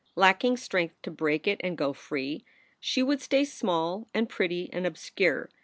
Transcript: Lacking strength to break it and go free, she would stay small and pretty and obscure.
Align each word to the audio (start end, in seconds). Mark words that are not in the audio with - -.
Lacking 0.15 0.57
strength 0.57 0.99
to 1.03 1.11
break 1.11 1.47
it 1.47 1.61
and 1.63 1.77
go 1.77 1.93
free, 1.93 2.43
she 2.79 3.03
would 3.03 3.21
stay 3.21 3.45
small 3.45 4.07
and 4.15 4.27
pretty 4.27 4.67
and 4.73 4.87
obscure. 4.87 5.47